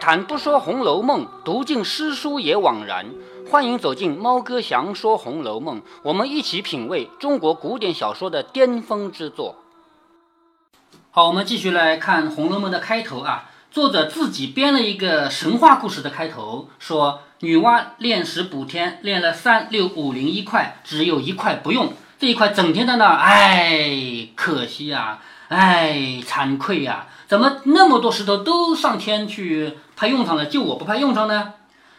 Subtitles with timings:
[0.00, 3.06] 谈不说《红楼梦》，读尽诗书也枉然。
[3.50, 9.56] 欢迎走进猫哥祥说《红楼梦》，我们一起品味中国古典小说的巅峰之作。
[11.10, 13.50] 好，我们继续来看《红楼梦》的开头啊。
[13.70, 31.54] 作者自己编了一个神话故事的开头，说女娲炼石补天，炼了三六五零一块，只有一块不用，这一块整天在那儿，哎，可惜啊，哎，惭愧呀、怎么那么多石头都上天去派用场了，就我不派用场呢？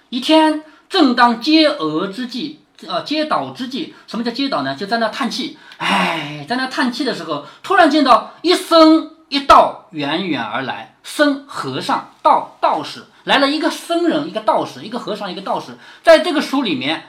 [0.08, 4.74] 一天，正当接额之际，呃，接倒之际，什么叫接倒呢？
[4.74, 15.78] 就在那叹气，哎，在那叹气的时候，突然见到一僧一道远远而来，僧和尚道道士来了一个僧人，一个道士，一个和尚，一个道士。
[16.02, 17.08] 在这个书里面，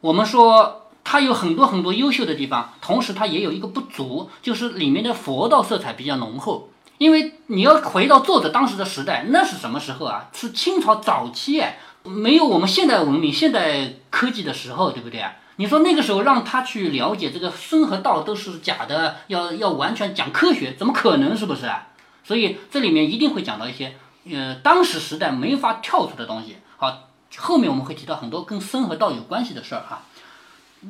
[0.00, 6.70] 我们说他有很多很多优秀的地方，同时他也有一个不足，就是里面的佛道色彩比较浓厚。
[7.00, 10.28] 因为你要回到作者当时的时代，那是什么时候啊？
[10.34, 15.32] 是清朝早期哎，没有我们现代文明、现代科技的时候，对不对啊？
[15.56, 21.34] 你说那个时候让他去了解这个生和道都是假的，要要完全讲科学，怎么可能？
[21.34, 21.86] 是不是啊？
[22.22, 23.94] 所以这里面一定会讲到一些
[24.30, 26.58] 呃当时时代没法跳出的东西。
[26.76, 30.02] 好，后面我们会提到很多跟生和道有关系的事儿哈。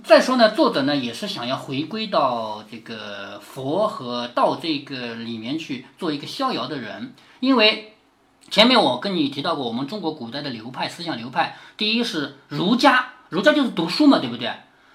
[0.05, 7.95] 再说呢，作者呢也是想要回归到这个佛和道这个里面去做一个逍遥的人，因为
[8.51, 14.53] 前面我跟你提到过，我们中国古代的流派思想流派，第一是儒家，儒家就是读书嘛，对不对？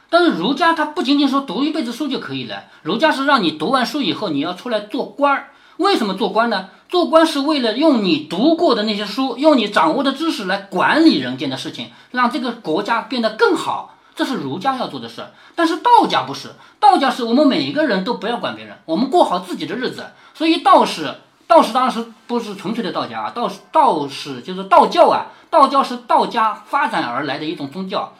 [0.09, 5.49] 但是儒家他不仅仅说读一辈子书就可以了，儒家是让你读完书以后你要出来做官儿。
[5.75, 6.69] 为什么做官呢？
[6.87, 13.94] 做官是为了用你读过的那些书，用你掌握的知识来管理人间的事情，让这个国家变得更好。
[14.15, 20.05] 这是儒家要做的事儿，但是道家不是，道家是我们每一个人都不要管别人，我们过好自己的日子。
[20.33, 21.15] 所以道士，
[21.47, 28.13] 道士当然是不是纯粹的道家啊，道士道士就是道教啊，道教是道家发展而来的一种宗教。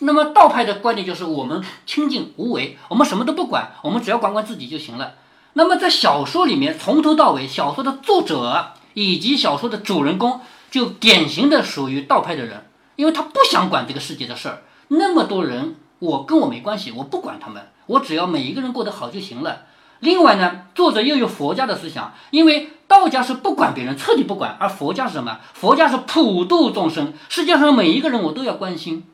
[0.00, 5.14] 那么道派的观点就是我们清净无为，我们什么都不管，我们只要管管自己就行了。
[5.52, 10.40] 那么在小说里面，从头到尾，小说的作者以及小说的主人公
[10.70, 12.66] 就典型的属于道派的人，
[12.96, 14.62] 因为他不想管这个世界的事儿。
[14.88, 19.62] 那么多人，我跟我没关系，我不管他们，我只要每一个人过得好就行了。
[20.00, 25.40] 另外呢，作者又有佛家的思想，因为道家是不管别人，彻底不管，而佛家是什么？
[25.54, 29.06] 佛家是普度众生，世界上每一个人我都要关心。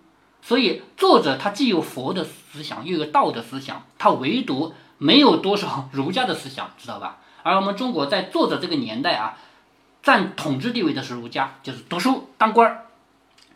[0.42, 7.18] 所以作者他既有佛的思想，又有道的思想，他唯独没有多少儒家的思想，知道吧？
[7.44, 9.38] 而我们中国在作者这个年代啊，
[10.02, 12.86] 占统治地位的是儒家，就是读书当官儿。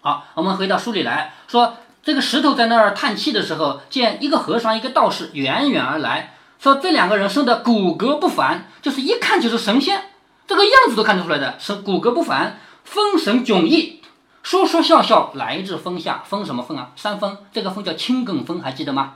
[0.01, 1.77] 好，我们回到书里来说。
[2.07, 10.05] 这个石头在那儿叹气的时候，见一个和尚，一个道士远远而来，说这两个人生的骨骼不凡，就是一看就是神仙，
[10.47, 14.03] 这个样子都看得出来的，是骨骼不凡，风神迥异，
[14.45, 16.93] 说说笑笑来自峰下，峰什么峰啊？
[16.95, 19.15] 山峰，这个峰叫青埂峰，还记得吗？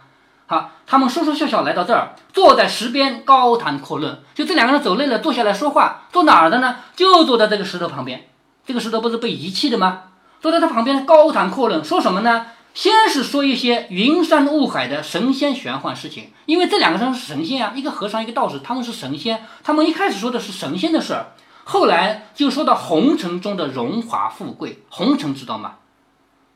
[0.49, 6.79] 好，他们说说笑笑来到这儿，坐在石边高谈阔论，就这两个人走累了，坐下来说话，坐哪儿的呢？
[6.97, 8.29] 就坐在这个石头旁边，
[8.67, 10.03] 这个石头不是被遗弃的吗？
[10.41, 12.47] 坐在他旁边高谈阔论，说什么呢？
[12.73, 19.45] 先是说一些云山雾海的神仙玄幻事情，因为这两个人是神仙啊，一个和尚，一个道士，他们是神仙。
[19.63, 21.33] 他们一开始说的是神仙的事儿，
[21.65, 24.83] 后来就说到红尘中的荣华富贵。
[24.89, 25.75] 红尘知道吗？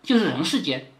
[0.03, 0.93] 就是人世间，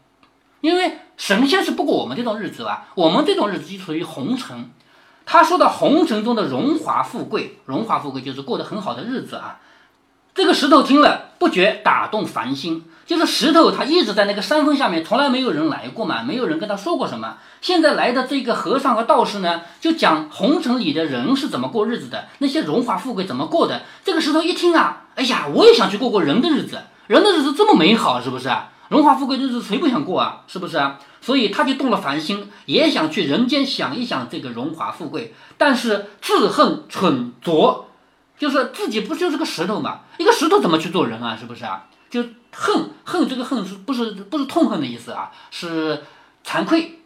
[0.61, 4.69] 因为神仙是不过我们这种日子吧，我们这种日子就属于红尘。
[5.25, 9.59] 他说到红尘中的荣华富贵，荣华富贵就是过得很好的日子啊。
[10.35, 12.83] 这个石头听了，不觉打动凡心。
[13.05, 17.37] 就是石头，他一直在那个山峰下面，从来没有人来过嘛，没有人跟他说过什么。
[17.61, 23.83] 现在来的这个和尚和道士呢，就讲红尘里的人是怎么过日子的，那些荣华富贵怎么过的。
[24.03, 28.71] 这个石头一听啊，哎呀，我也想去过过人的日子，人的日子这么美好，是不是啊？
[28.89, 30.41] 荣华富贵的日子谁不想过啊？
[30.47, 30.99] 是不是啊？
[31.21, 37.84] 所以他就动了凡心，也想去人间想一想这个荣华富贵，但是自恨蠢拙，
[38.37, 40.01] 就是自己不就是个石头嘛？
[40.17, 41.37] 一个石头怎么去做人啊？
[41.39, 41.87] 是不是啊？
[42.09, 45.31] 就恨恨这个恨是不是不是痛恨的意思啊？
[45.51, 46.03] 是
[46.45, 46.99] 惭愧，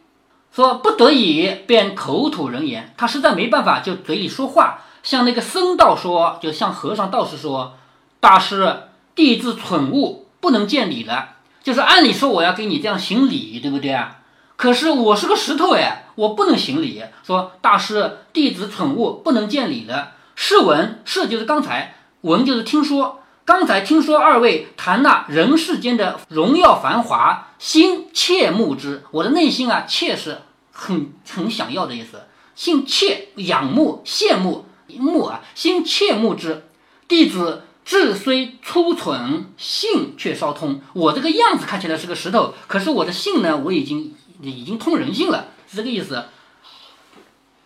[0.52, 7.76] 说不得已便口吐人言，他实在没办法，就嘴里说话，向那个僧道说，就向和尚道士说
[8.20, 8.82] ：“大师，
[9.14, 11.36] 弟子蠢物，不能见礼了。
[11.62, 14.18] 就是按理说我要给你这样行礼，对不对啊？
[14.56, 17.02] 可是我是个石头哎，我不能行礼。
[17.22, 20.12] 说大师，弟子蠢物，不能见礼了。
[20.42, 29.02] 是闻，是就是刚才，闻就是听说。”刚才听说二位谈那人世间的荣耀繁华，心切慕之。
[29.10, 30.42] 我的内心啊，切是
[30.72, 32.22] 很很想要的意思，
[32.54, 36.64] 心切仰慕、羡慕慕啊，心切慕之。
[37.06, 40.80] 弟子志虽粗蠢，性却稍通。
[40.94, 46.24] 我这个样子看起来是个石头，可是我的性呢，我已经已经通人性了，是这个意思。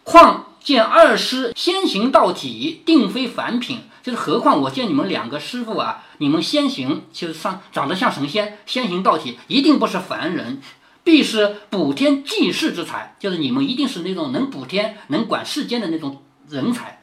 [0.02, 3.80] 况见二师先行道体，定非凡品。
[4.02, 10.60] 就是何况我见你们两个师傅啊，你们先行就是上长得像神仙，先行道体，一定不是凡人，
[11.02, 13.14] 必是补天济世之才。
[13.18, 17.02] 就是你们一定是那种能补天、能管世间的那种人才。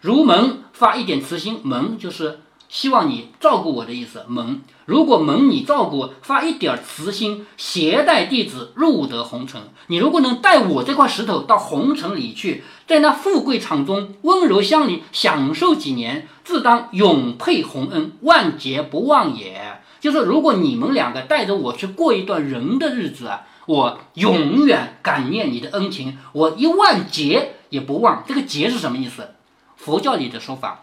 [0.00, 2.40] 如门发一点慈心，门就是
[2.74, 4.24] 希望你照顾我的意思。
[4.26, 9.62] 蒙如果蒙你照顾，发一点慈心，携带弟子入得红尘。
[9.86, 19.80] 你如果能带我这块石头到红尘里去，在那富贵场中温柔乡里享受几年，自当永配洪恩，万劫不忘也。
[20.00, 28.24] 就是如果你们两个带着我去过一段人的日子啊，我永远感念你的恩情，我一万劫也不忘。
[28.26, 29.28] 这个劫是什么意思？
[29.76, 30.82] 佛教里的说法，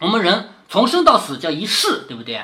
[0.00, 2.42] 我们人从生到死叫一世，对不对？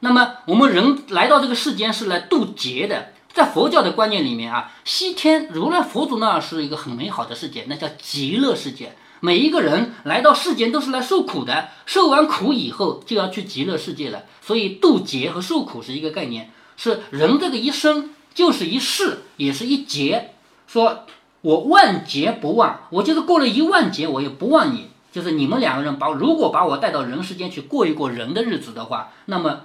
[0.00, 3.12] 那么我们人来到这个世间是来渡劫的。
[3.34, 8.96] 在佛教的观念里面啊，西天如来佛祖那儿是一个很美好的世界，那叫极乐世界。
[9.20, 14.24] 每一个人来到世间都是来受苦的，受完苦以后就要去极乐世界了。
[14.40, 20.34] 所以渡劫和受苦是一个概念，是人这个一生就是一世，也是一劫。
[20.66, 21.04] 说
[21.42, 24.88] 我万劫不忘，我就是过了一万劫，我也不忘你。
[25.10, 29.60] 就是你们两个人把如果把我带到人世间去过一过人的日子的话，那么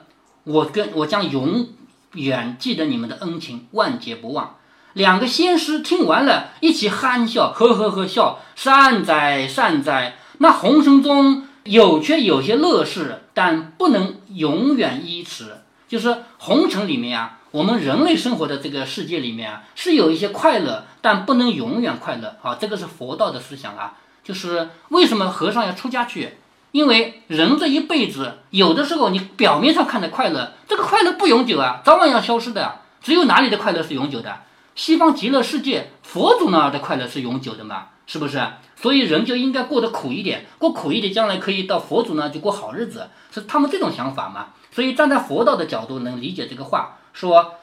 [0.45, 1.67] 我跟我将永
[2.13, 4.55] 远记得你们的恩情，万劫不忘。
[4.93, 10.17] 两个仙师听完了，一起憨笑，呵呵呵笑，善哉善哉。
[10.37, 15.57] 那红尘中有却有些乐事，但不能永远依持。
[15.87, 22.37] 就是红尘里面啊，我们人类生活的这个世界里面啊，是有一些快乐，但不能永远快乐。
[22.41, 23.97] 好，这个是佛道的思想啊。
[24.23, 26.37] 就是为什么和尚要出家去？
[26.71, 32.79] 因为人这一辈子，有的时候你表面上看的快乐，这个快乐不永久啊，早晚要消失的。
[33.01, 34.41] 只有哪里的快乐是永久的？
[34.73, 37.89] 西方极乐世界，佛祖那儿的快乐是永久的嘛？
[38.07, 38.41] 是不是？
[38.75, 44.47] 所以人就应该过得苦一点，过苦一点，将来可以到佛祖那就过好日子，是他们这种想法嘛？
[44.71, 47.53] 所以站在佛道的角度能理解这个话，说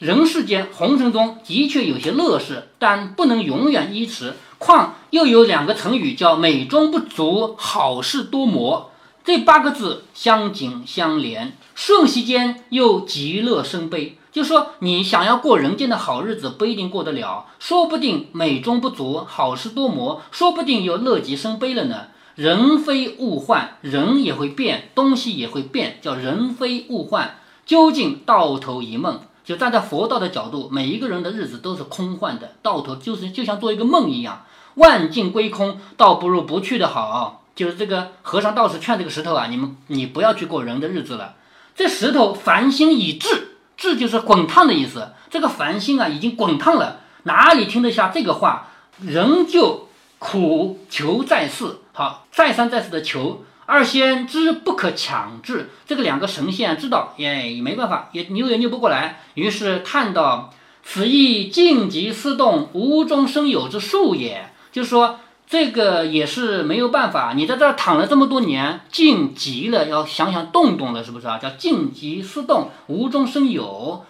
[0.00, 4.32] 人世间红尘中的确有些乐事，但不能永远依持。
[4.56, 8.92] 况又有两个成语叫“美中不足，好事多磨”，
[9.22, 14.16] 这八个字相紧相连，瞬息间又极乐生悲。
[14.32, 22.06] 就说你想要过人间的好日子，不一定过得了，说不定美中不足，好事多磨，说不定又乐极生悲了呢。
[22.36, 27.36] 人非物换，人也会变，东西也会变，叫人非物换。
[27.66, 29.20] 究竟到头一梦。
[29.50, 34.44] 就站在佛道的角度，每一个人的日子都是空幻的，到头就是就像做一个梦一样。
[34.74, 37.42] 万境归空，倒不如不去的好。
[37.56, 41.34] 就是这个和尚道士劝这个石头啊，你们你不要去过人的日子了。
[41.74, 45.08] 这石头烦心已至，至就是滚烫的意思。
[45.28, 48.68] 这个烦心啊，已经滚烫了，哪里听得下这个话？
[49.00, 49.88] 仍旧
[50.20, 53.42] 苦求再世，好，再三再四的求。
[53.70, 59.20] 二仙知不可强制，这个两个神仙知道，也没办法，也扭也扭不过来。
[59.34, 60.52] 于是叹道
[60.82, 67.32] ：“此亦静极思动，无中生有之术也。”就是说，这个也是没有办法。
[67.36, 71.38] 你在这儿躺了这么多年，静极了，要想想动动了，是不是啊？
[71.38, 74.04] 叫静极思动，无中生有。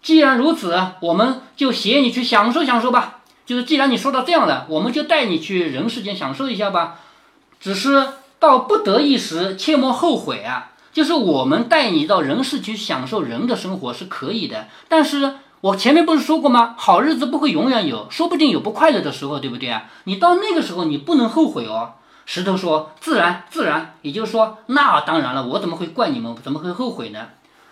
[0.00, 3.18] 既然如此，我们就携你去享受享受吧。
[3.44, 7.00] 就是既然你说到这样了，我们就带你去人世间享受一下吧。
[7.60, 8.08] 只是
[8.42, 10.72] 到不得已时，切莫后悔啊。
[10.92, 15.36] 就是我们带你到人世去享受人的生活是可以的，但是。
[15.62, 16.74] 我前面不是说过吗？
[16.76, 19.84] 好日子不会永远有，说不定有不快乐的时候，对不对啊？
[20.06, 21.92] 你到那个时候，你不能后悔哦。
[22.26, 26.34] 石头说：“自然，自然。”也就是说，那当然了，我怎么会怪你们？
[26.42, 27.28] 怎么会后悔呢？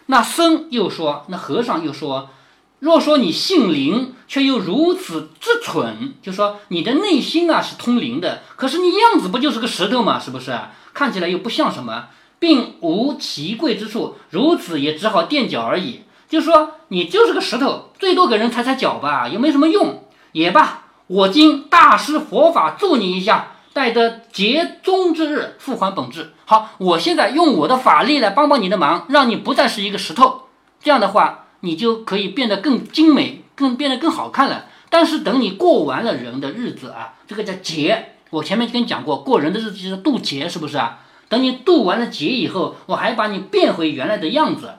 [0.06, 2.28] 那僧又说：“那和尚又说，
[2.80, 10.18] 若说你姓灵，却又如此之蠢，就说你的内心啊是通灵的，可是你样子不就是个石头吗？
[10.18, 10.58] 是不是？
[10.92, 12.06] 看起来又不像什么，
[12.38, 20.04] 并无奇贵之处，如此也只好垫脚而已。”就说你就是个石头，最多给人踩踩脚吧，又没什么用。
[20.32, 26.32] 也罢，我今大施佛法助你一下，待得劫终之日复还本质。
[26.46, 30.42] 好，我现在用我的法力来帮帮你的忙，让你不再是一个石头。
[30.80, 34.66] 这样的话，你就可以变得更精美，更变得更好看了。
[34.88, 38.16] 但是等你过完了人的日子啊，这个叫劫。
[38.30, 41.00] 我前面跟你讲过，过人的日子就是渡劫，是不是啊？
[41.28, 44.74] 等你渡完了劫以后，我还把你变回原来的样子。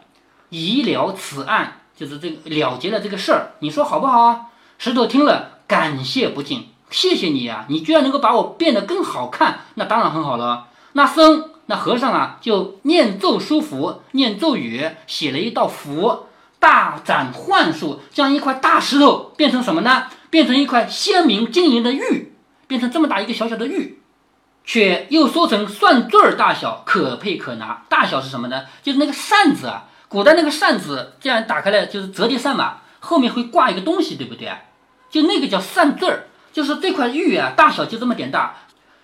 [0.50, 4.48] 以了此案，就是这个了结了这个事儿，你说好不好啊？
[4.78, 10.68] 石头听了，感谢不尽，谢谢你呀，你居然能够把我变得更好看，那当然很好了。
[10.94, 16.26] 那僧，那和尚啊就念咒书符，念咒语，写了一道符，
[16.62, 20.06] 大展幻术，将一块大石头变成什么呢？
[20.30, 22.36] 变成一块鲜明晶莹的玉，
[22.68, 24.00] 变成这么大一个小小的玉，
[24.64, 27.84] 却又缩成蒜坠儿大小，可佩可拿。
[27.90, 28.66] 大小是什么呢？
[28.84, 34.50] 就是那个扇子啊，古代那个扇子这样打开来就是折叠扇嘛，后面会挂一个东西，对不对？
[35.10, 38.56] 就那个叫扇坠儿，就是这块玉啊，大小就这么点大，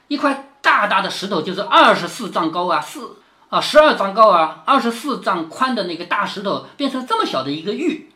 [0.08, 3.18] 一块大大的石头，就是二十四丈高啊，四
[3.50, 8.12] 啊十二丈高啊，二十四丈宽的那个大石头，变成这么小的一个玉。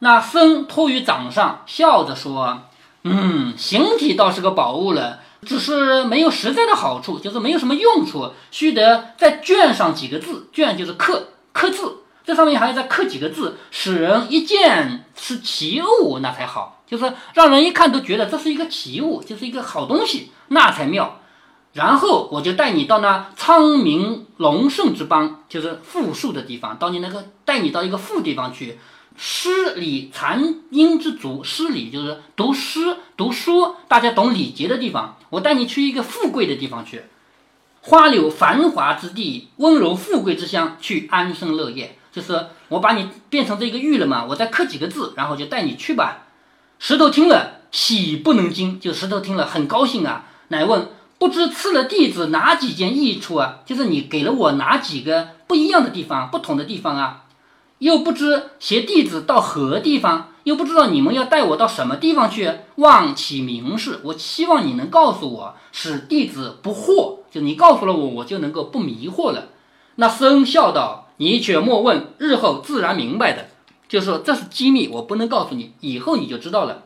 [0.00, 2.62] 那僧托于掌上，笑着说
[3.04, 21.19] ：“嗯，形体倒是个宝物了，只是没有实在的好处，就是没有什么用处，须得再镌上几个字，镌就是刻刻字，这上面还要再刻几个字，使人一见是奇物，那才好，就是让人一看都觉得这是一个奇物，就是一个好东西，那才妙。
[21.72, 28.78] 然后我就带你到那昌明隆盛之邦，就是富庶的地方，到你那个带你到一个富地方去。”
[29.22, 35.18] 诗礼残音之族，诗礼就是读诗读书，大家懂礼节的地方。
[35.28, 37.02] 我带你去一个富贵的地方去，
[37.82, 41.98] 花柳繁华之地，温柔富贵之乡，去安生乐业。
[42.10, 46.28] 就是我把你变成这个玉了嘛，我再刻几个字，然后就带你去吧。
[46.78, 50.88] 石头听了喜不能禁，就石头听了很高兴啊，乃问
[51.20, 53.58] 不知赐了弟子哪几件益处啊？
[53.66, 57.24] 就是你给了我哪几个不一样的地方，不同的地方啊？
[57.78, 64.00] 又不知携弟子到何地方，又不知道你们要带我到什么地方去，望其明示。
[64.04, 67.18] 我希望你能告诉我，使弟子不惑。
[67.30, 69.48] 就你告诉了我，我就能够不迷惑了。
[69.96, 73.48] 那僧笑道：“你且莫问，日后自然明白的。
[73.88, 76.84] 就说这是机密，我不能告诉你，以后你就知道了。”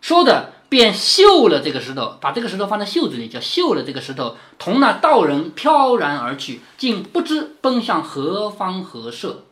[0.00, 9.44] 说的便绣了这个石头，把这个石头放在袖子里，叫绣了这个石头，同那道人飘然而去，竟不知奔向何方何舍。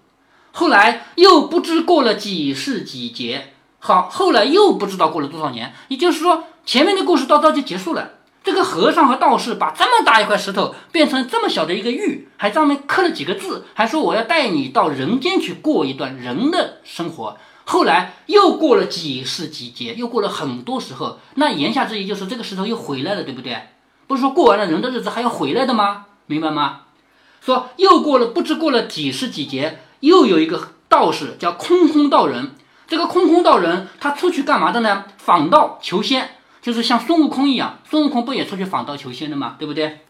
[0.52, 8.12] 后来又不知过了几世几劫，好，后来又不知道过了多少年，也就是说，前面的故事到这就结束了。
[8.42, 17.36] 这个和尚和道士把这么大一块石头变成这么小的一个玉，还上面刻了几个字，还说我要带你到人间去过一段人的生活。
[17.68, 23.60] 后来又过了几世几劫，又过了很多时候，那言下之意就是这个石头又回来了，对不对？
[24.06, 26.06] 不是说过完了人的日子还要回来的吗？
[26.26, 26.82] 明白吗？
[27.40, 29.80] 说又过了不知过了几世几劫。
[30.00, 32.54] 又有一个道士叫空空道人，
[32.86, 35.06] 这个空空道人他出去干嘛的呢？
[35.16, 39.56] 访道求仙，就是像孙悟空一样，孙悟空不也出去访道求仙的吗？
[39.58, 40.00] 对不对？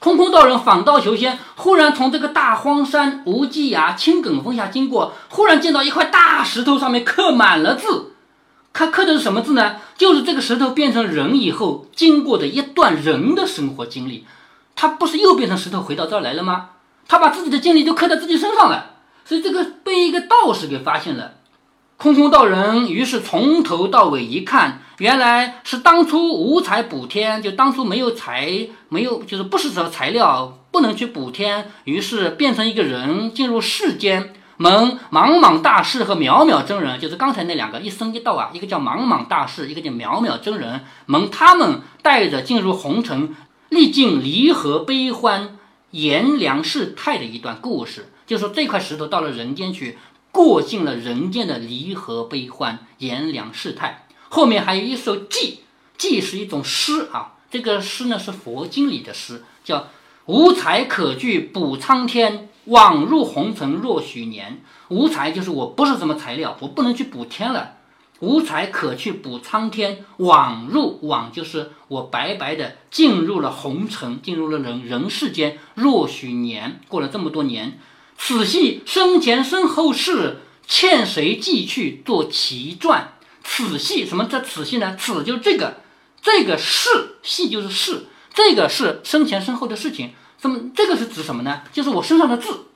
[0.00, 8.14] 空空道人访道求仙，忽然从这个大荒山无稽崖青埂峰下经过，忽然见到一块大石头，上面刻满了字，
[8.72, 9.76] 他刻的是什么字呢？
[9.98, 14.24] 就是这个石头变成人以后经过的一段人的生活经历，
[14.74, 16.70] 他不是又变成石头回到这儿来了吗？
[17.06, 18.92] 他把自己的经历就刻在自己身上了，
[19.26, 21.32] 所以这个被一个道士给发现了。
[21.98, 43.34] 空空道人于是从头到尾一看，原来是当初无才补天，就当初没有材，没有就是不是什么材料，不能去补天，于是变成一个人进入世间，蒙莽莽大士和渺渺真人，就是刚才那两个一生一道啊，一个叫莽莽大士，一个叫渺渺真人，蒙他们带着进入红尘，
[43.70, 45.56] 历尽离合悲欢。
[45.92, 49.98] 炎凉世态的一段故事，就说这块石头到了人间去，
[50.30, 54.06] 过尽了人间的离合悲欢、炎凉世态。
[54.32, 55.56] 后面还有一首偈，
[55.98, 57.34] 偈是一种诗啊。
[57.50, 59.88] 这个诗呢是佛经里的诗，叫
[60.26, 64.62] “无才可具补苍天，枉入红尘若许年”。
[64.88, 67.78] 无才就是我不是什么材料，我不能去补天了。
[68.20, 77.80] 无才可去补苍天，枉入枉就是我白白的进入了红尘，进入了人人世间若许年，过了这么多年，
[78.16, 83.14] 此系生前身后事，欠谁寄去做奇传？
[83.42, 84.96] 此系什么叫此系呢？
[84.98, 85.78] 此就是这个，
[86.20, 90.12] 这个是系就是是，这个是生前身后的事情。
[90.40, 91.62] 这么这个是指什么呢？
[91.72, 92.66] 就是我身上的字，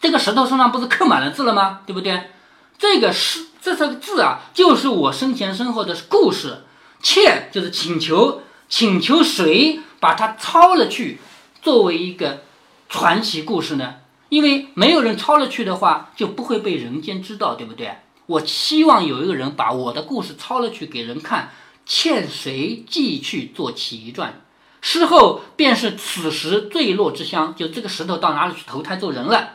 [0.00, 1.80] 这个石头身上不是刻满了字了吗？
[1.86, 2.30] 对不对？
[2.78, 3.46] 这个是。
[3.64, 6.64] 这三个字啊，就是我生前身后的故事。
[7.00, 11.20] 欠就是请求，请求谁把它抄了去，
[11.62, 12.42] 作为一个
[12.88, 13.94] 传奇故事呢？
[14.30, 17.98] 因为没有人抄了去的话，就不会被人间知道，对不对？
[18.32, 21.50] 我希望有一个人把我的故事抄了去给人看，
[21.84, 24.40] 欠谁寄去做奇传？
[24.80, 29.50] 事后便是此时坠落之乡，就这个石头到哪里去投胎做人了？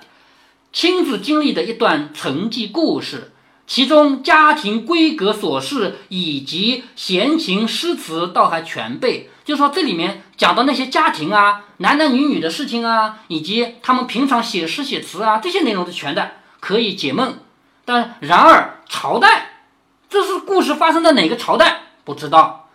[0.71, 3.31] 亲自经历的一段沉寂故事。
[3.65, 9.29] 其中家庭规格琐事以及闲情诗词倒还全备。
[9.43, 17.39] 就说这里面讲的那些家庭啊、男男女女的事情啊，以及他们平常写诗写词啊，这些内容是全的，可以解闷。
[17.87, 19.61] 但然而朝代，
[20.09, 21.83] 这是故事发生在哪个朝代？
[22.03, 22.67] 不知道，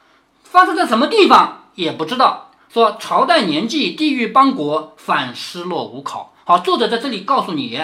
[0.42, 2.50] 发生在什么地方也不知道。
[2.72, 6.32] 说朝代年纪、地域邦国，反失落无考。
[6.44, 7.78] 好，作者在这里告诉你，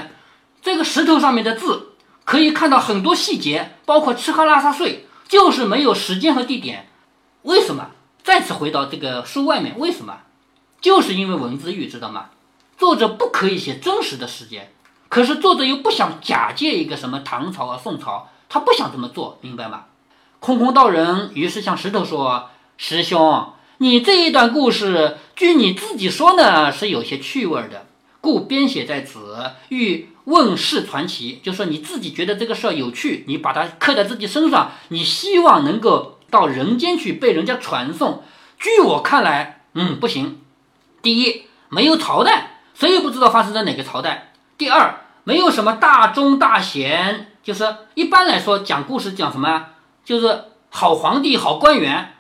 [0.62, 6.88] 这个石头上面的字可以看到很多细节，包括吃喝拉撒睡，就是没有时间和地点。
[7.42, 7.90] 为什么？
[8.23, 10.20] 再次回到这个书外面，为什么？
[10.80, 12.30] 就是因为文字狱，知道吗？
[12.78, 14.73] 作者不可以写真实的时间，
[15.08, 19.84] 可是作者又不想假借一个什么唐朝啊、宋朝，他不想这么做，明白吗？
[20.40, 27.86] 空空道人于是向石头说：“师兄，你这一段故事，据你自己说呢，是有些趣味的，
[28.20, 31.40] 故编写在此，欲问世传奇。
[31.42, 38.22] 就说你自己觉得这个事儿有趣，你把它刻在自己身上，你希望能够。”到人间去被人家传颂，
[38.58, 40.42] 据我看来，嗯，不行。
[41.00, 44.27] 第一，没有朝代，谁也不知道发生在哪个朝代。
[44.58, 49.66] 第二，没有什么大忠大贤，就是一般来说讲故事讲什么，
[50.04, 52.14] 就是好皇帝、好官员、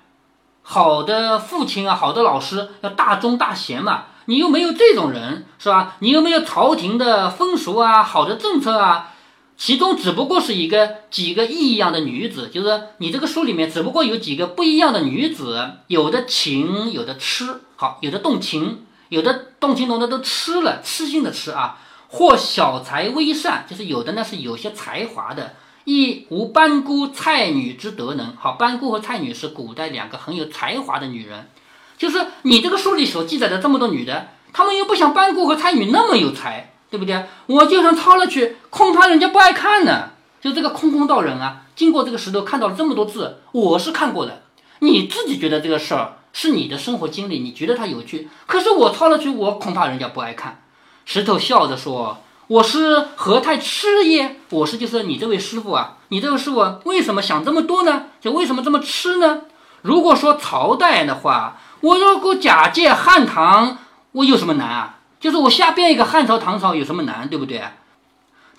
[0.62, 4.04] 好的父亲啊、好的老师要大忠大贤嘛。
[4.26, 5.96] 你又没有这种人，是吧？
[5.98, 9.14] 你又没有朝廷的风俗啊、好的政策啊。
[9.56, 21.76] 其中只不过是一个几个异样的女子，就是你这个书里面只不过有几个不一样的女子，有的情，有的痴，好，有的动情，有的动情浓的都痴了，痴心的痴啊，
[22.08, 28.34] 或小才微善，就是有的呢是有些才华的，亦无班姑蔡女之德能。
[28.36, 31.48] 好，班姑和蔡女是古代两个很有才华的女人，
[31.96, 36.72] 就是你这个书里所记载的这么多女的，她们又不像班姑和蔡女那么有才。
[36.90, 37.22] 对不对？
[37.44, 40.12] 我就算抄了去，恐怕人家不爱看呢。
[40.40, 44.44] 就这个空空道人啊，经过这个石头看到了这么多字，我是看过的。
[44.78, 50.62] 你自己觉得这个事儿是你的生活经历，你觉得它有趣，可是我抄了去，我恐怕人家不爱看。
[51.10, 52.18] 石头笑着说
[52.48, 54.36] ：“我是何太痴耶？
[54.50, 58.08] 我是就是你这位师傅啊，你这位师傅为什么想这么多呢？
[58.20, 59.44] 就为什么这么痴呢？
[59.80, 63.78] 如果说朝代的话，我如果假借汉唐，
[64.12, 67.64] 我有什么难啊？”就是我瞎编一个汉朝、唐朝有什么难，对不对？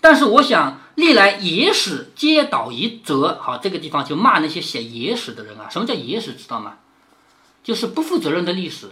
[0.01, 5.69] 但是我想，历来野史皆倒一则，好，这个地方就骂那些写野史的人啊。
[5.69, 6.33] 什么叫野史？
[6.33, 6.77] 知道吗？
[7.63, 8.89] 就是不负责任的历史。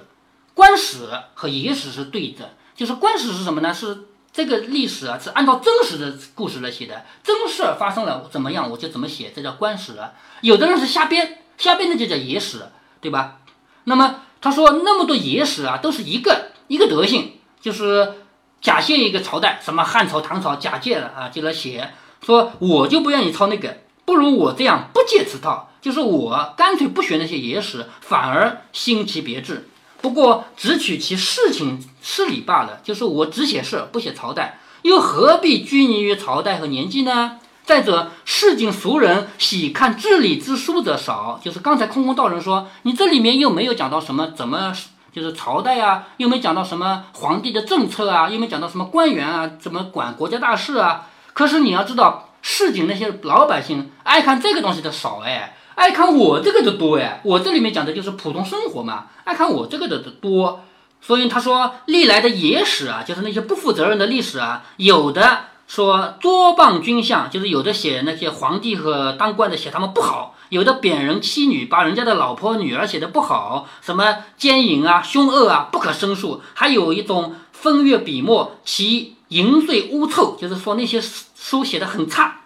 [0.54, 3.74] 官史和野史是对着，就是官史是什么呢？
[3.74, 10.00] 是这个历史啊，是按照真实的故事来写的，真事儿发生了怎么样，我就怎么写，这叫官史。
[10.42, 12.68] 有的人是瞎编，瞎编的就叫野史，
[13.02, 13.40] 对吧？
[13.86, 17.34] 那么他说那么多野史啊，都是一个一个德性。
[17.60, 18.14] 就是
[18.62, 21.92] 假借一个朝代，什么汉朝、唐朝，假借了啊，就来写，
[22.24, 29.68] 说我就不愿意抄那个，不如我这样不借此套，就是我干脆不学那些野史，反而新奇别致。
[30.02, 37.40] 不过只取其事情事理罢了，就是我只写事，不写朝代，又何必拘泥于朝代和年纪呢？
[37.64, 44.74] 再者，市井俗人喜看治理之书者少，就是刚才空空道人说，你这里面又没有讲到什么怎么。
[45.10, 51.08] 就是朝代啊，又没讲到什么皇帝的政策啊，又没讲到什么官员啊，怎么管国家大事啊。
[51.34, 57.22] 可是你要知道，市井那些老百姓爱看这个东西的少哎，爱看我这个的多哎。
[57.24, 60.62] 我这里面讲的就是普通生活嘛，爱看我这个的的多。
[61.00, 70.34] 所以他说，历来的野史啊，就是那些不负责任的历史啊，有的说捉谤君相，就是有的写那些皇帝和当官的写他们不好。
[70.50, 76.42] 有的贬人妻女，把人家的老婆女儿写的不好，什么奸淫啊、凶恶啊，不可胜数。
[76.56, 82.42] 还有一种风月笔墨，其淫秽污臭，就是说那些书写的很差，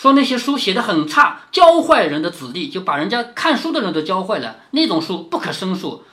[0.00, 4.56] 说那些书写的很差，教坏人的子弟，就把人家看书的人都教坏了。
[4.70, 6.04] 那种书不可胜数。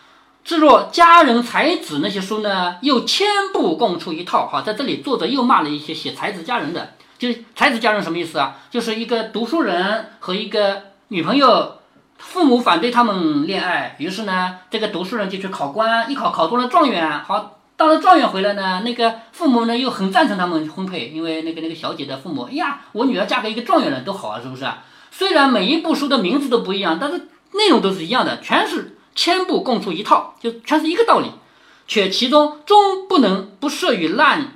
[0.43, 4.45] 至若佳人才子那些书呢，又千部共出一套。
[4.45, 6.95] 哈，在这里作者又骂了一些写才子佳人的。
[7.17, 8.57] 就是才子佳人什么意思啊？
[8.69, 11.77] 就是一个读书人和一个女朋友，
[12.17, 24.83] 父母反对他们恋爱，于是呢，这个读书人就去考官，一考考中了状元，好，当了状元回来呢，那个父母呢又很赞成他们婚配，因为那个那个小姐的父母，哎呀，我女儿嫁给一个状元人都好啊，是不是啊？
[25.11, 31.29] 虽然每一部书的名字都不一样，但是内容都是一样的，全是千部共出一套，就全是一个道理，
[31.87, 34.53] 却其中终不能不涉于烂。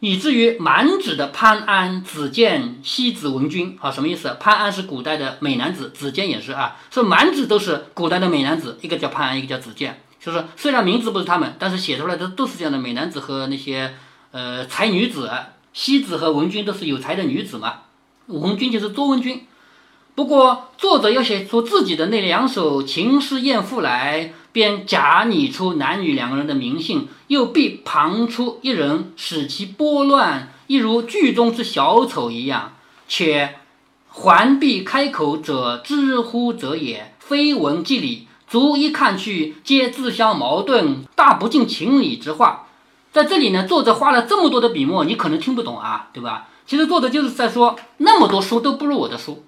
[0.00, 4.36] 以至于满纸的潘安、子建、西子文君，好什么意思？
[4.40, 13.92] 潘安是古代的美男子，子建也是啊，说满纸都是古代的美男子，一个叫潘安，一个叫子建，就是虽然名字不是他们，但是写出来的都是这样的美男子和那些
[14.30, 15.28] 呃才女子，
[15.72, 17.80] 西子和文君都是有才的女子嘛。
[18.26, 19.44] 文君就是卓文君。
[20.14, 32.74] 不过作者要写出自己的那两首情诗艳赋来，便假拟出男女两个人的名姓，又必旁出一人，使其拨乱，一如剧中之小丑一样。
[33.08, 33.56] 且
[34.08, 42.66] 环必开口者，知乎者也，非文即理，逐一看去，皆自相矛盾，大不近情理之话。
[43.10, 46.48] 在这里呢，作者花了这么多的笔墨，你可能听不懂啊，对吧？
[46.66, 49.46] 其实作者就是在说，那么多书都不如我的书。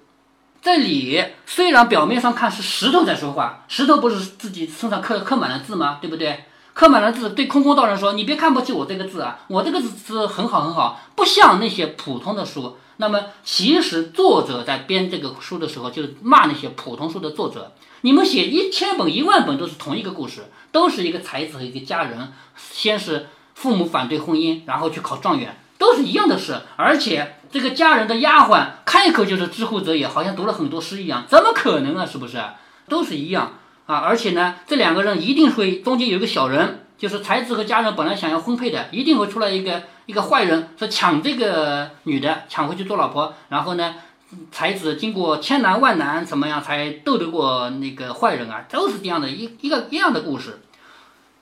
[0.59, 5.99] 这里虽然表面上看是石头在说话，石头不是自己身上刻刻满了字吗？
[6.01, 6.45] 对不对？
[6.73, 22.31] 刻满了字，对空空道人说：“你别看不起我这个字啊，我这个字是很好很好，不像那些普通的书。”那么其实作者在编这个书的时候，就是骂那些普通书的作者：你们写一千本、一万本都是同一个故事，都是一个才子和一个佳人，
[22.71, 25.57] 先是父母反对婚姻，然后去考状元。
[25.77, 32.05] 都是一样的事，而且这个家人的丫鬟开口就是知乎者也，好像读了很多诗一样，怎么可能啊？
[32.05, 32.41] 是不是？
[32.87, 33.97] 都是一样啊！
[33.97, 43.33] 而且呢，这两个人一定会中间有一个小人，就是才子和家人本来想要婚配的，一定会出来一个一个坏人，说抢这个女的，抢回去做老婆。
[43.49, 43.95] 然后呢，
[44.51, 48.65] 才子经过千难万难，怎么样才斗得过那个坏人啊？
[48.69, 50.61] 都是这样的一一个一样的故事。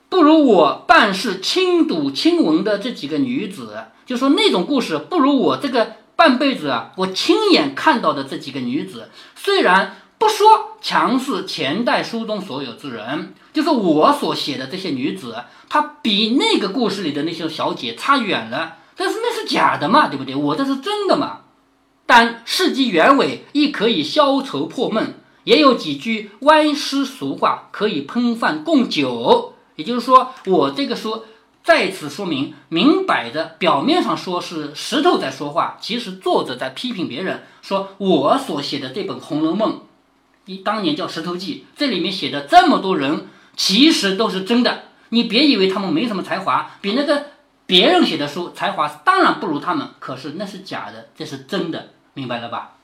[0.10, 9.10] 不如我办事亲睹亲闻的这几个女子，就说那种故事不如我这个半辈子啊，我亲眼看到的这几个女子。
[9.36, 15.36] 虽然不说强势前代书中所有之人，就是我所写的这些女子，
[15.68, 18.78] 她比那个故事里的那些小姐差远了。
[18.96, 20.34] 但是那是假的嘛，对不对？
[20.34, 21.42] 我这是真的嘛。
[22.06, 29.56] 但事迹原委亦可以消愁破闷，也有几句歪诗俗话可以喷饭供酒。
[29.76, 31.26] 也就是说，我这个书
[31.66, 39.74] 再次说明，明摆着表面上说是石头在说话，其实作者在批评别人，说我所写的这本《红楼梦》，
[40.46, 44.84] 一当年叫《石头记》，这里面写的这么多人，其实都是真的。
[45.10, 47.28] 你别以为他们没什么才华，比那个
[47.66, 52.78] 别人写的书才华当然不如他们，可是那是假的，这是真的，明白了吧？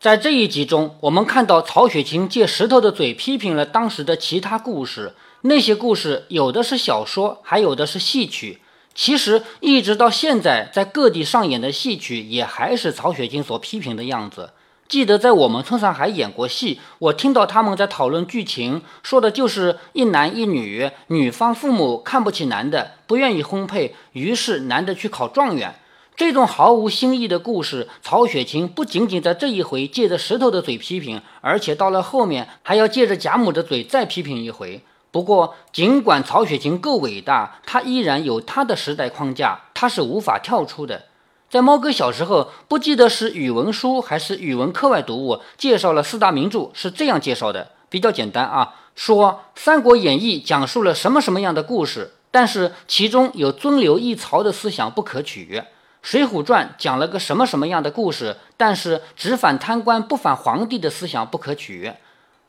[0.00, 5.12] 在这一集中，我们看到曹雪芹借石头的嘴批评了当时的其他故事。
[5.40, 8.60] 那些故事有的是小说，还有的是戏曲。
[8.94, 14.50] 其实一直到现在，在各地上演的戏曲也还是曹雪芹所批评的样子。
[14.86, 25.74] 记得在我们村上还演过戏，我听到他们在讨论剧情，说的就是一男一女，女方父母看不起男的，不愿意婚配，于是男的去考状元。
[26.18, 34.82] 这种毫无新意的故事，曹雪芹不仅仅在这一回借着石头的嘴批评，而且到了后面还要借着贾母的嘴再批评一回。
[35.12, 41.04] 不过，尽管曹雪芹够伟大，他依然有他的时代框架，他是无法跳出的。
[41.48, 55.60] 在猫哥小时候，不记得是语文书还是语文课外读物，介绍了四大名著，是这样介绍的，比较简单啊，说《三国演义》讲述了什么什么样的故事，但是其中有尊刘抑曹的思想不可取。
[56.02, 61.86] 《水浒传》讲了个什么什么样的故事，但是只反贪官不反皇帝的思想不可取；《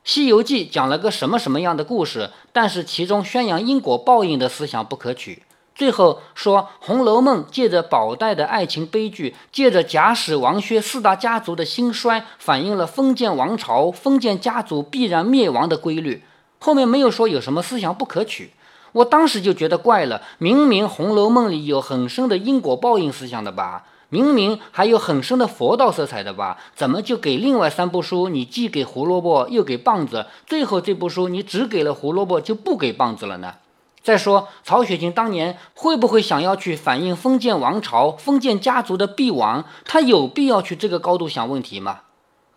[0.04, 5.42] 西游记》讲了个什么什么样的故事，但是其中宣扬因果报应的思想不可取。
[5.74, 16.22] 最后说，《红楼梦》借着宝黛的爱情悲剧，借着贾史王薛四大家族的兴衰，反映了封建王朝、封建家族必然灭亡的规律。
[16.58, 18.52] 后面没有说有什么思想不可取。
[18.92, 33.54] 我当时就觉得怪了，明明《红楼梦》里有很深的因果报应思想的吧，明明还有很深的佛道色彩的吧，怎么就给另外三部书你既给胡萝卜又给棒子，最后这部书你只给了胡萝卜就不给棒子了呢？
[34.02, 39.64] 再说曹雪芹当年会不会想要去反映封建王朝、封建家族的必亡？
[39.84, 42.00] 他有必要去这个高度想问题吗？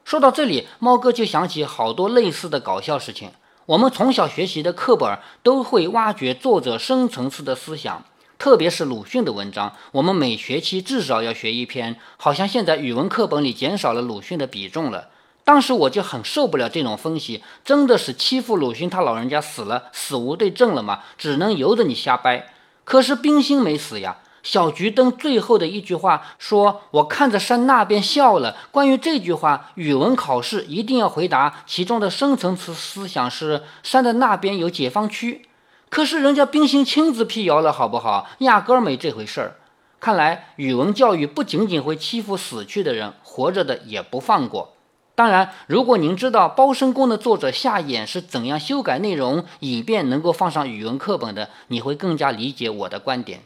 [0.06, 3.32] 说到这里，猫哥就想起好多类似的搞笑事情。
[3.66, 8.04] 我们从小学习的课本都会挖掘作者深层次的思想，
[8.38, 11.96] 特别是鲁迅的文章，我们每学期至少要学一篇。
[12.18, 15.08] 好像现在语文课本里减少了鲁迅的比重了。
[15.46, 21.00] 当时我就很受不了这种分析，真的是欺负鲁迅他老人家死了，死无对证了吗？
[21.18, 22.54] 只能由着你瞎掰。
[22.84, 24.18] 可是冰心没死呀。
[24.44, 35.48] 小桔灯最后的一句话说：“我看着山那边笑了。”关于这句话，语文考试一定要回答，其中的深层次思想是山的那边有解放区。
[35.90, 38.28] 可是人家冰心亲自辟谣了，好不好？
[38.40, 39.56] 压根儿没这回事儿。
[40.00, 44.74] 看来语文教育不仅仅会欺负死去的人，活着的也不放过。
[45.16, 53.42] 当然，如果您知道《包身工》的作者夏衍是怎样修改内容，以便能够放上语文课本的，你会更加理解我的观点。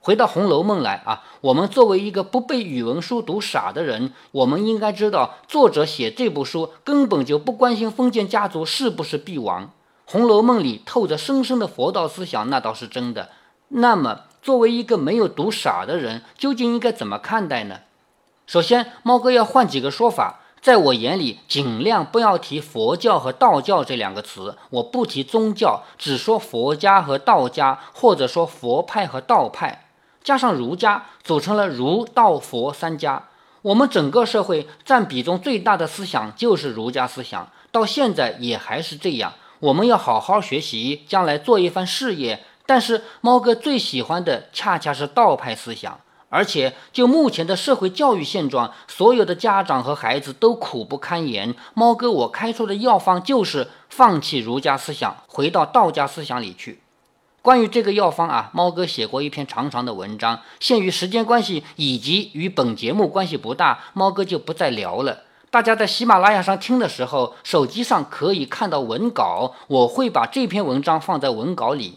[0.00, 9.64] 回到《红楼梦》来啊，我们作为一个不被语文书读傻的人，我们应该知道，作者写这部书根本就不关心封建家族是不是必亡。
[10.10, 13.30] 《红楼梦》里透着深深的佛道思想，那倒是真的。
[13.68, 17.80] 那么，作为一个没有读傻的人，究竟应该怎么看待呢？
[18.46, 20.40] 首先，猫哥要换几个说法。
[20.60, 29.87] 在我眼里，尽量不要提佛教和道教这两个词，我不提宗教，只说佛家和道家，或者说佛派和道派，
[30.28, 33.30] 加上儒家，组成了儒道佛三家。
[33.62, 39.32] 我们整个社会占比重最大的思想就是儒家思想，到现在也还是这样。
[39.58, 42.44] 我们要好好学习，将来做一番事业。
[42.66, 51.54] 但是猫哥最喜欢的恰恰是道派思想，而且就目前的社会教育现状，所有的家长和孩子都苦不堪言。
[51.72, 56.82] 猫哥我开出的药方就是放弃儒家思想，回到道家思想里去。
[57.48, 65.22] 关于这个药方啊，猫哥写过一篇长长的文章，限于时间关系以及与本节目关系不大，猫哥就不再聊了。
[65.48, 71.96] 大家在喜马拉雅上听的时候，手机上可以看到文稿，我会把这篇文章放在文稿里。